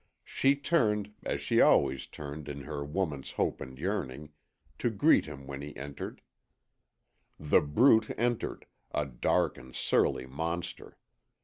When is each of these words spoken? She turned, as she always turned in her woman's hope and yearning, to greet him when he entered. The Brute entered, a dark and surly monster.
She 0.25 0.55
turned, 0.55 1.13
as 1.23 1.41
she 1.41 1.61
always 1.61 2.07
turned 2.07 2.49
in 2.49 2.61
her 2.63 2.83
woman's 2.83 3.33
hope 3.33 3.61
and 3.61 3.77
yearning, 3.77 4.33
to 4.79 4.89
greet 4.89 5.25
him 5.27 5.45
when 5.45 5.61
he 5.61 5.77
entered. 5.77 6.23
The 7.39 7.61
Brute 7.61 8.09
entered, 8.17 8.65
a 8.89 9.05
dark 9.05 9.59
and 9.59 9.75
surly 9.75 10.25
monster. 10.25 10.97